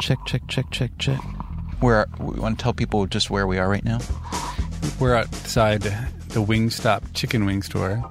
[0.00, 1.20] Check, check, check, check, check.
[1.80, 4.00] Where we want to tell people just where we are right now.
[5.00, 8.02] We're outside the Wingstop chicken wing store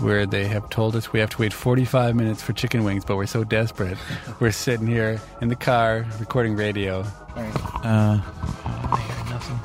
[0.00, 3.16] where they have told us we have to wait 45 minutes for chicken wings, but
[3.16, 3.96] we're so desperate.
[4.40, 7.00] we're sitting here in the car recording radio.
[7.34, 9.58] Uh, I hear nothing.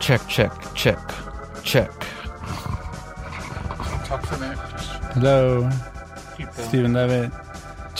[0.00, 0.98] Check, check, check,
[1.64, 1.90] check.
[4.06, 4.58] Talk for a minute.
[5.14, 5.68] Hello,
[6.52, 7.32] Steven Levitt.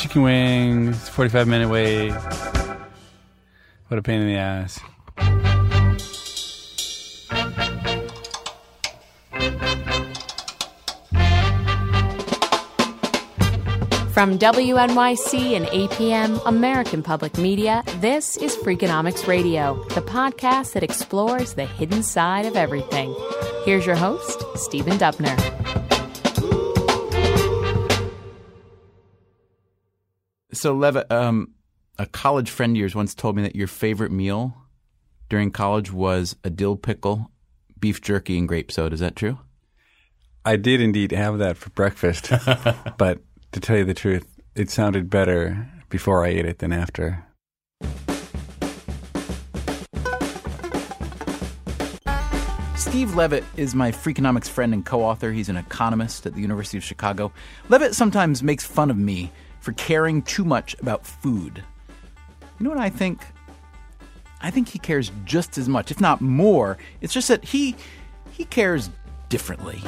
[0.01, 2.13] Chicken wings, 45 minute wait.
[3.89, 4.81] What a pain in the ass.
[14.15, 21.53] From WNYC and APM, American Public Media, this is Freakonomics Radio, the podcast that explores
[21.53, 23.15] the hidden side of everything.
[23.67, 25.60] Here's your host, Stephen Dubner.
[30.53, 31.55] So, Levitt, um,
[31.99, 34.57] a college friend of yours once told me that your favorite meal
[35.29, 37.31] during college was a dill pickle,
[37.79, 38.95] beef jerky, and grape soda.
[38.95, 39.39] Is that true?
[40.45, 42.33] I did indeed have that for breakfast,
[42.99, 43.21] but
[43.53, 47.25] to tell you the truth, it sounded better before I ate it than after.
[52.77, 55.31] Steve Levitt is my Freakonomics friend and co author.
[55.31, 57.31] He's an economist at the University of Chicago.
[57.69, 59.31] Levitt sometimes makes fun of me
[59.61, 61.63] for caring too much about food.
[62.59, 63.21] You know what I think?
[64.43, 66.79] I think he cares just as much, if not more.
[67.01, 67.77] It's just that he
[68.33, 68.91] he cares
[69.29, 69.81] differently.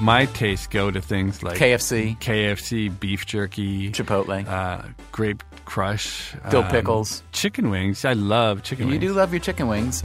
[0.00, 4.82] My tastes go to things like KFC, KFC, beef jerky, Chipotle, uh,
[5.12, 7.22] grape crush, dill um, pickles.
[7.32, 8.04] chicken wings.
[8.04, 9.02] I love chicken You wings.
[9.02, 10.02] You do love your chicken wings.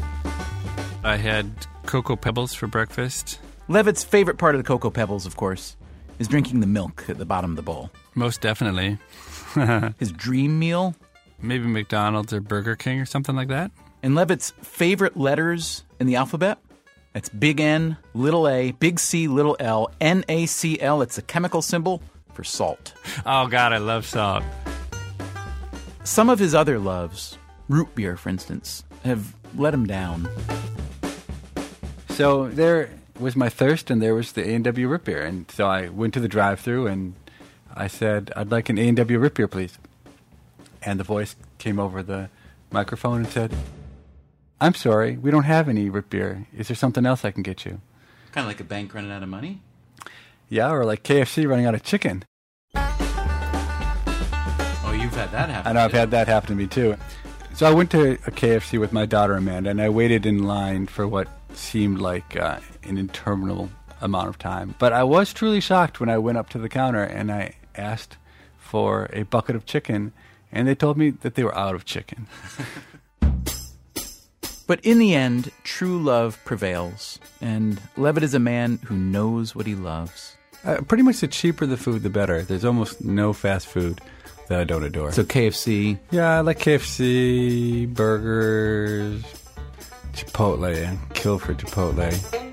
[1.04, 1.50] I had
[1.86, 3.40] cocoa pebbles for breakfast.
[3.68, 5.76] Levitt's favorite part of the Cocoa Pebbles, of course,
[6.20, 7.90] is drinking the milk at the bottom of the bowl.
[8.16, 8.98] Most definitely.
[10.00, 10.96] His dream meal
[11.42, 13.72] Maybe McDonald's or Burger King or something like that.
[14.02, 16.60] And Levitt's favorite letters in the alphabet?
[17.14, 21.02] It's big N, little a, big C, little L, N A C L.
[21.02, 22.02] It's a chemical symbol
[22.34, 22.94] for salt.
[23.26, 24.44] Oh God, I love salt.
[26.04, 27.38] Some of his other loves,
[27.70, 30.28] root beer for instance, have let him down.
[32.10, 32.90] So there
[33.20, 35.90] was my thirst, and there was the A and W root beer, and so I
[35.90, 37.14] went to the drive-through and
[37.74, 39.78] I said, "I'd like an A and W root beer, please."
[40.82, 42.30] And the voice came over the
[42.72, 43.56] microphone and said,
[44.62, 46.48] "I'm sorry, we don't have any root beer.
[46.56, 47.82] Is there something else I can get you?"
[48.32, 49.62] Kind of like a bank running out of money.
[50.50, 52.24] Yeah, or like KFC running out of chicken.
[52.76, 55.70] Oh, you've had that happen.
[55.70, 56.96] I know I've had that happen to me too.
[57.56, 60.88] So I went to a KFC with my daughter Amanda, and I waited in line
[60.88, 63.70] for what seemed like uh, an interminable
[64.02, 64.76] amount of time.
[64.80, 68.18] But I was truly shocked when I went up to the counter and I asked
[68.58, 70.12] for a bucket of chicken,
[70.52, 72.28] and they told me that they were out of chicken.
[74.68, 79.68] But in the end, true love prevails, and Levitt is a man who knows what
[79.68, 80.36] he loves.
[80.64, 82.42] Uh, pretty much the cheaper the food, the better.
[82.42, 84.02] There's almost no fast food
[84.48, 85.12] that I don't adore.
[85.12, 89.22] So KFC, yeah, I like KFC, burgers,
[90.14, 90.88] Chipotle.
[90.88, 92.45] I kill for Chipotle.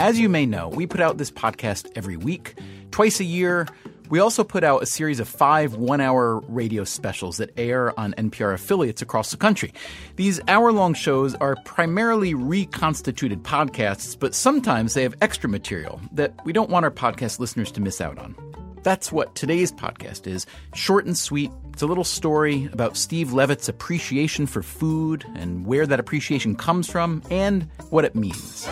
[0.00, 2.54] As you may know, we put out this podcast every week,
[2.90, 3.68] twice a year.
[4.08, 8.14] We also put out a series of five one hour radio specials that air on
[8.14, 9.74] NPR affiliates across the country.
[10.16, 16.32] These hour long shows are primarily reconstituted podcasts, but sometimes they have extra material that
[16.46, 18.34] we don't want our podcast listeners to miss out on.
[18.82, 21.52] That's what today's podcast is short and sweet.
[21.74, 26.90] It's a little story about Steve Levitt's appreciation for food and where that appreciation comes
[26.90, 28.66] from and what it means.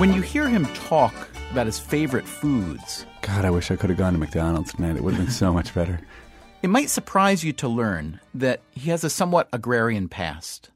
[0.00, 1.12] When you hear him talk
[1.50, 4.96] about his favorite foods, God, I wish I could have gone to McDonald's tonight.
[4.96, 6.00] It would have been so much better.
[6.62, 10.70] it might surprise you to learn that he has a somewhat agrarian past.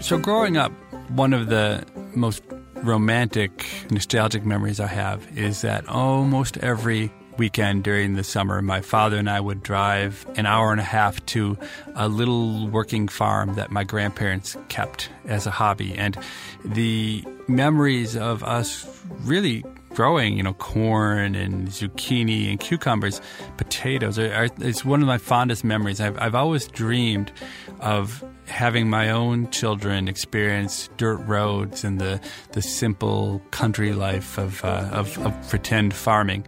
[0.00, 0.72] So, growing up,
[1.10, 2.42] one of the most
[2.76, 9.16] romantic, nostalgic memories I have is that almost every weekend during the summer, my father
[9.16, 11.56] and I would drive an hour and a half to
[11.94, 15.94] a little working farm that my grandparents kept as a hobby.
[15.94, 16.16] And
[16.64, 18.86] the memories of us
[19.22, 19.64] really
[19.94, 23.20] growing, you know, corn and zucchini and cucumbers,
[23.56, 26.00] potatoes, are, are, it's one of my fondest memories.
[26.00, 27.32] I've, I've always dreamed
[27.80, 32.20] of having my own children experience dirt roads and the,
[32.52, 36.46] the simple country life of, uh, of, of pretend farming.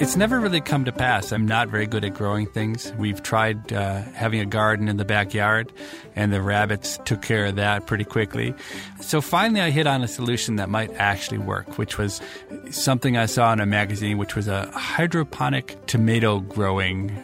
[0.00, 1.30] It's never really come to pass.
[1.30, 2.90] I'm not very good at growing things.
[2.94, 5.70] We've tried uh, having a garden in the backyard,
[6.16, 8.54] and the rabbits took care of that pretty quickly.
[9.02, 12.22] So finally, I hit on a solution that might actually work, which was
[12.70, 17.14] something I saw in a magazine, which was a hydroponic tomato growing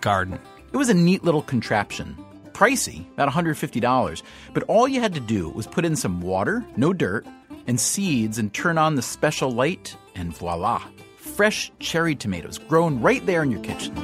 [0.00, 0.38] garden.
[0.72, 2.16] It was a neat little contraption.
[2.52, 4.22] Pricey, about $150,
[4.54, 7.26] but all you had to do was put in some water, no dirt,
[7.66, 10.84] and seeds and turn on the special light, and voila
[11.34, 13.94] fresh cherry tomatoes grown right there in your kitchen.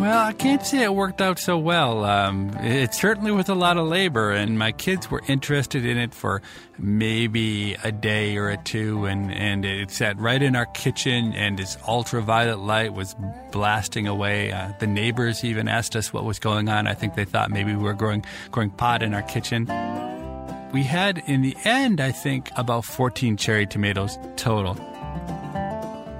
[0.00, 2.06] Well, I can't say it worked out so well.
[2.06, 6.14] Um, it certainly was a lot of labor, and my kids were interested in it
[6.14, 6.40] for
[6.78, 11.60] maybe a day or a two, and, and it sat right in our kitchen, and
[11.60, 13.14] its ultraviolet light was
[13.52, 14.52] blasting away.
[14.52, 16.86] Uh, the neighbors even asked us what was going on.
[16.86, 19.66] I think they thought maybe we were growing, growing pot in our kitchen.
[20.72, 24.78] We had, in the end, I think, about 14 cherry tomatoes total.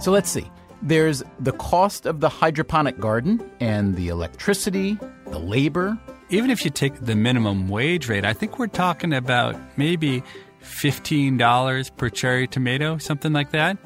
[0.01, 0.51] So let's see.
[0.81, 5.99] There's the cost of the hydroponic garden and the electricity, the labor.
[6.31, 10.23] Even if you take the minimum wage rate, I think we're talking about maybe
[10.63, 13.77] $15 per cherry tomato, something like that.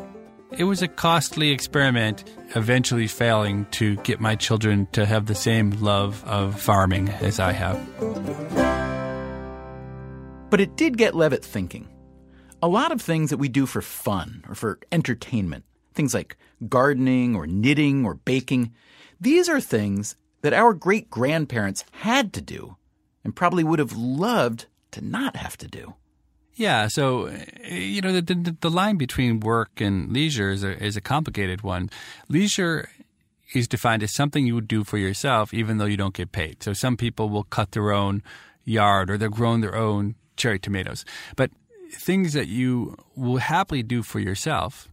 [0.56, 2.22] It was a costly experiment,
[2.54, 7.50] eventually failing to get my children to have the same love of farming as I
[7.50, 7.76] have.
[10.48, 11.88] But it did get Levitt thinking.
[12.62, 15.64] A lot of things that we do for fun or for entertainment
[15.94, 16.36] things like
[16.68, 18.72] gardening or knitting or baking.
[19.20, 22.76] These are things that our great grandparents had to do
[23.24, 25.94] and probably would have loved to not have to do.
[26.56, 30.82] Yeah, so eh, you know the, the, the line between work and leisure is a,
[30.82, 31.90] is a complicated one.
[32.28, 32.90] Leisure
[33.54, 36.62] is defined as something you would do for yourself, even though you don't get paid.
[36.62, 38.22] So some people will cut their own
[38.64, 41.04] yard or they're growing their own cherry tomatoes,
[41.36, 41.50] but
[41.92, 44.88] things that you will happily do for yourself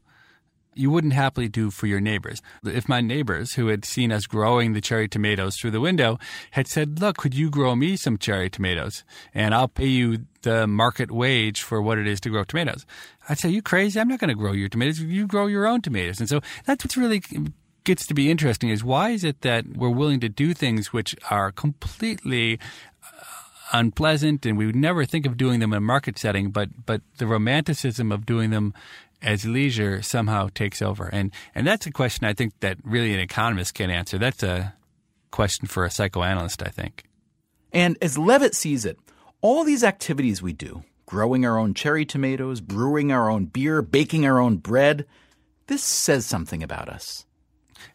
[0.73, 2.41] you wouldn't happily do for your neighbors.
[2.63, 6.17] If my neighbors, who had seen us growing the cherry tomatoes through the window,
[6.51, 9.03] had said, Look, could you grow me some cherry tomatoes?
[9.33, 12.85] And I'll pay you the market wage for what it is to grow tomatoes.
[13.27, 13.99] I'd say, You crazy?
[13.99, 14.99] I'm not going to grow your tomatoes.
[14.99, 16.19] You grow your own tomatoes.
[16.19, 17.21] And so that's what's really
[17.83, 21.15] gets to be interesting is why is it that we're willing to do things which
[21.29, 22.59] are completely
[23.71, 27.01] unpleasant and we would never think of doing them in a market setting, but but
[27.17, 28.73] the romanticism of doing them
[29.21, 31.07] as leisure somehow takes over.
[31.07, 34.17] And and that's a question I think that really an economist can answer.
[34.17, 34.73] That's a
[35.31, 37.05] question for a psychoanalyst, I think.
[37.73, 38.99] And as Levitt sees it,
[39.41, 44.25] all these activities we do, growing our own cherry tomatoes, brewing our own beer, baking
[44.25, 45.05] our own bread,
[45.67, 47.25] this says something about us.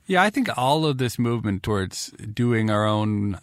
[0.06, 3.38] Yeah, I think all of this movement towards doing our own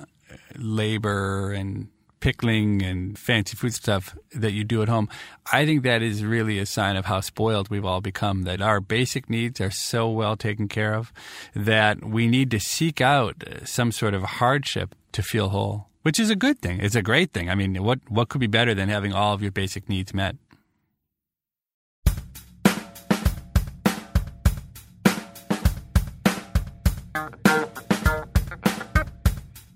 [0.57, 1.87] labor and
[2.23, 5.09] pickling and fancy food stuff that you do at home,
[5.51, 8.43] I think that is really a sign of how spoiled we've all become.
[8.43, 11.11] That our basic needs are so well taken care of
[11.53, 16.17] that we need to seek out uh, some sort of hardship to feel whole, which
[16.17, 16.79] is a good thing.
[16.79, 17.49] It's a great thing.
[17.49, 20.37] I mean, what, what could be better than having all of your basic needs met?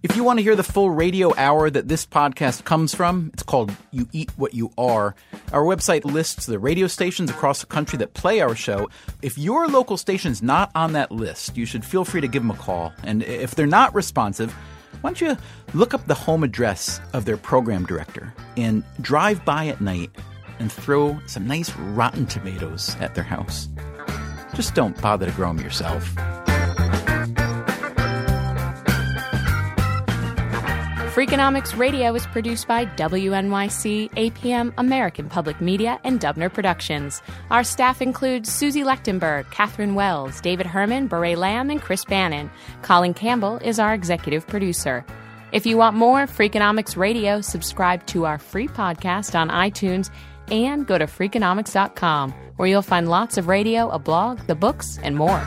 [0.03, 3.41] If you want to hear the full radio hour that this podcast comes from, it's
[3.41, 5.15] called You Eat What You Are.
[5.51, 8.89] Our website lists the radio stations across the country that play our show.
[9.23, 12.51] If your local station's not on that list, you should feel free to give them
[12.51, 12.93] a call.
[13.03, 14.53] And if they're not responsive,
[15.01, 15.37] why don't you
[15.73, 20.11] look up the home address of their program director and drive by at night
[20.59, 23.67] and throw some nice rotten tomatoes at their house?
[24.53, 26.15] Just don't bother to grow them yourself.
[31.17, 37.23] Freakonomics Radio is produced by WNYC, APM, American Public Media, and Dubner Productions.
[37.49, 42.51] Our staff includes Susie Lechtenberg, Catherine Wells, David Herman, Bourree Lam, and Chris Bannon.
[42.83, 45.03] Colin Campbell is our executive producer.
[45.51, 50.11] If you want more Freakonomics Radio, subscribe to our free podcast on iTunes
[50.51, 55.15] and go to Freakonomics.com, where you'll find lots of radio, a blog, the books, and
[55.15, 55.43] more.